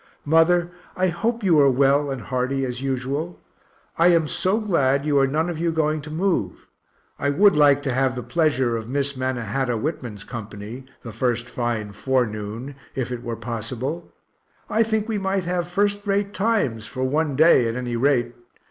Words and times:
Mother, 0.25 0.71
I 0.97 1.09
hope 1.09 1.43
you 1.43 1.59
are 1.59 1.69
well 1.69 2.09
and 2.09 2.23
hearty 2.23 2.65
as 2.65 2.81
usual. 2.81 3.39
I 3.99 4.07
am 4.07 4.27
so 4.27 4.59
glad 4.59 5.05
you 5.05 5.19
are 5.19 5.27
none 5.27 5.47
of 5.47 5.59
you 5.59 5.71
going 5.71 6.01
to 6.01 6.09
move. 6.09 6.65
I 7.19 7.29
would 7.29 7.55
like 7.55 7.83
to 7.83 7.93
have 7.93 8.15
the 8.15 8.23
pleasure 8.23 8.75
of 8.75 8.89
Miss 8.89 9.15
Mannahatta 9.15 9.77
Whitman's 9.77 10.23
company, 10.23 10.85
the 11.03 11.13
first 11.13 11.47
fine 11.47 11.91
forenoon, 11.91 12.73
if 12.95 13.11
it 13.11 13.21
were 13.21 13.35
possible; 13.35 14.11
I 14.71 14.81
think 14.81 15.07
we 15.07 15.19
might 15.19 15.45
have 15.45 15.67
first 15.67 16.07
rate 16.07 16.33
times, 16.33 16.87
for 16.87 17.03
one 17.03 17.35
day 17.35 17.67
at 17.69 17.75
any 17.75 17.95
rate. 17.95 18.33